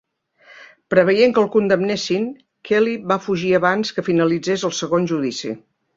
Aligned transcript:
Preveient 0.93 1.35
que 1.35 1.39
el 1.41 1.49
condemnessin, 1.57 2.25
Kelly 2.69 2.95
va 3.13 3.19
fugir 3.29 3.55
abans 3.59 3.95
que 3.99 4.09
finalitzés 4.11 4.65
el 4.71 4.79
segon 4.79 5.07
judici. 5.13 5.55